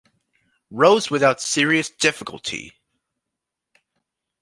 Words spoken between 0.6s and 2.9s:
Rose without serious difficulty.